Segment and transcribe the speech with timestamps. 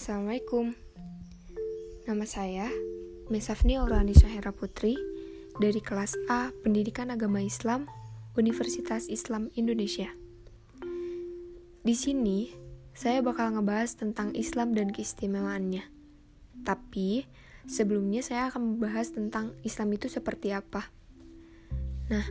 [0.00, 0.72] Assalamualaikum.
[2.08, 2.72] Nama saya
[3.28, 4.96] Mesafni Aurani Syahera Putri
[5.60, 7.84] Dari kelas A Pendidikan Agama Islam
[8.32, 10.08] Universitas Islam Indonesia.
[11.84, 12.48] Di sini
[12.96, 15.84] saya bakal ngebahas tentang Islam dan keistimewaannya.
[16.64, 17.28] Tapi
[17.68, 20.88] sebelumnya saya akan membahas tentang Islam itu seperti apa.
[22.08, 22.24] Nah,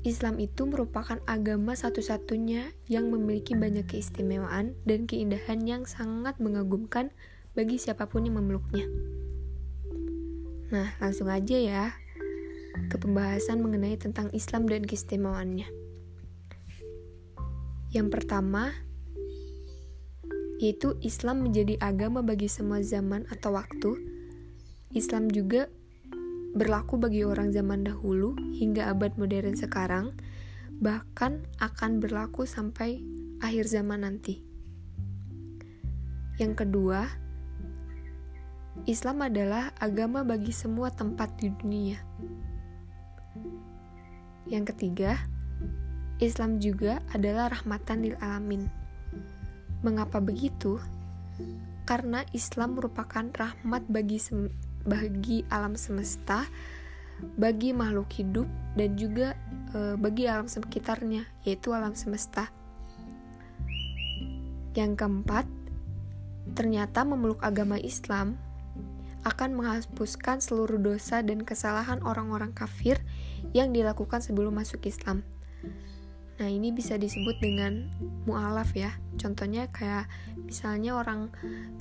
[0.00, 7.12] Islam itu merupakan agama satu-satunya yang memiliki banyak keistimewaan dan keindahan yang sangat mengagumkan
[7.52, 8.88] bagi siapa pun yang memeluknya.
[10.72, 11.84] Nah, langsung aja ya
[12.88, 15.68] ke pembahasan mengenai tentang Islam dan keistimewaannya.
[17.90, 18.72] Yang pertama,
[20.62, 23.98] yaitu Islam menjadi agama bagi semua zaman atau waktu.
[24.96, 25.68] Islam juga
[26.50, 30.14] berlaku bagi orang zaman dahulu hingga abad modern sekarang,
[30.82, 32.98] bahkan akan berlaku sampai
[33.38, 34.42] akhir zaman nanti.
[36.40, 37.04] Yang kedua,
[38.88, 42.00] Islam adalah agama bagi semua tempat di dunia.
[44.48, 45.20] Yang ketiga,
[46.18, 48.66] Islam juga adalah rahmatan lil alamin.
[49.84, 50.80] Mengapa begitu?
[51.84, 54.20] Karena Islam merupakan rahmat bagi
[54.84, 56.46] bagi alam semesta,
[57.36, 59.36] bagi makhluk hidup, dan juga
[59.76, 62.48] e, bagi alam sekitarnya, yaitu alam semesta.
[64.72, 65.46] Yang keempat,
[66.54, 68.38] ternyata memeluk agama Islam
[69.20, 72.96] akan menghapuskan seluruh dosa dan kesalahan orang-orang kafir
[73.52, 75.20] yang dilakukan sebelum masuk Islam.
[76.40, 77.92] Nah, ini bisa disebut dengan
[78.24, 78.96] mu'alaf ya.
[79.20, 80.08] Contohnya kayak
[80.48, 81.28] misalnya orang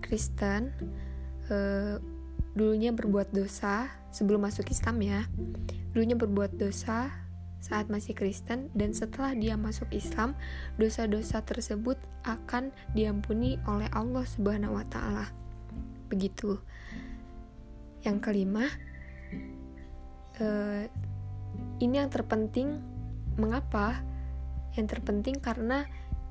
[0.04, 0.76] Kristen
[1.48, 1.96] eh,
[2.58, 5.22] dulunya berbuat dosa sebelum masuk Islam ya
[5.94, 7.10] dulunya berbuat dosa
[7.60, 10.34] saat masih Kristen dan setelah dia masuk Islam
[10.80, 15.28] dosa-dosa tersebut akan diampuni oleh Allah Subhanahu wa taala.
[16.08, 16.56] Begitu.
[18.08, 18.66] Yang kelima
[20.40, 20.88] uh,
[21.84, 22.80] ini yang terpenting
[23.36, 24.00] mengapa?
[24.80, 25.84] Yang terpenting karena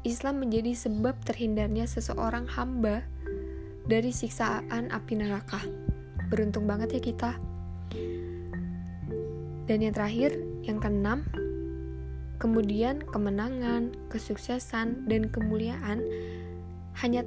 [0.09, 3.05] Islam menjadi sebab terhindarnya seseorang hamba
[3.85, 5.61] dari siksaan api neraka.
[6.29, 7.31] Beruntung banget ya kita.
[9.69, 10.33] Dan yang terakhir,
[10.65, 11.29] yang keenam,
[12.41, 16.01] kemudian kemenangan, kesuksesan, dan kemuliaan
[17.05, 17.27] hanya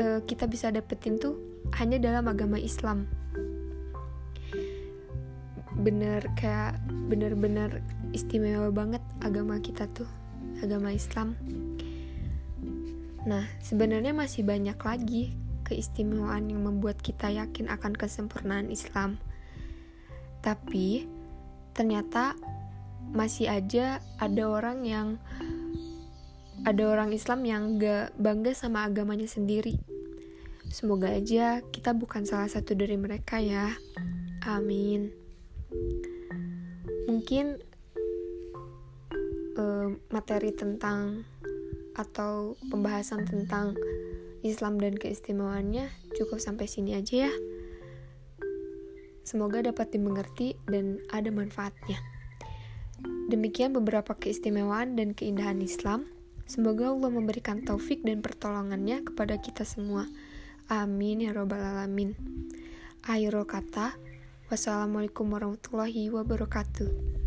[0.00, 1.38] uh, kita bisa dapetin tuh
[1.78, 3.06] hanya dalam agama Islam.
[5.80, 7.78] Bener kayak bener-bener
[8.10, 10.08] istimewa banget agama kita tuh,
[10.66, 11.38] agama Islam.
[13.22, 15.36] Nah, sebenarnya masih banyak lagi
[15.70, 19.22] keistimewaan yang membuat kita yakin akan kesempurnaan Islam.
[20.42, 21.06] Tapi
[21.70, 22.34] ternyata
[23.14, 25.08] masih aja ada orang yang
[26.66, 29.78] ada orang Islam yang gak bangga sama agamanya sendiri.
[30.68, 33.74] Semoga aja kita bukan salah satu dari mereka ya.
[34.44, 35.10] Amin.
[37.08, 37.58] Mungkin
[39.56, 41.24] uh, materi tentang
[41.96, 43.74] atau pembahasan tentang
[44.40, 47.32] Islam dan keistimewaannya cukup sampai sini aja ya.
[49.24, 52.00] Semoga dapat dimengerti dan ada manfaatnya.
[53.30, 56.10] Demikian beberapa keistimewaan dan keindahan Islam.
[56.50, 60.10] Semoga Allah memberikan taufik dan pertolongannya kepada kita semua.
[60.66, 62.18] Amin ya robbal alamin.
[63.06, 63.94] Akhirul kata,
[64.50, 67.19] wassalamualaikum warahmatullahi wabarakatuh.